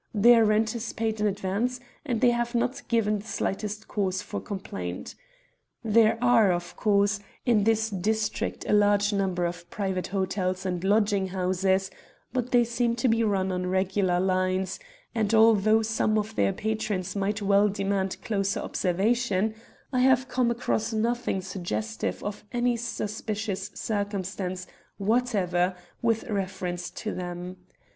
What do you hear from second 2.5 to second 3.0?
not